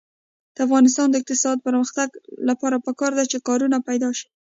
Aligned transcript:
د 0.55 0.57
افغانستان 0.67 1.07
د 1.09 1.15
اقتصادي 1.21 1.63
پرمختګ 1.67 2.07
لپاره 2.49 2.83
پکار 2.85 3.11
ده 3.17 3.23
چې 3.31 3.37
کارونه 3.47 3.77
پیدا 3.89 4.09
شي. 4.17 4.27